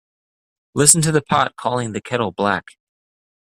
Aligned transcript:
Listen 0.73 1.03
to 1.03 1.11
the 1.11 1.21
pot 1.21 1.55
calling 1.55 1.91
the 1.91 2.01
kettle 2.01 2.31
black. 2.31 2.71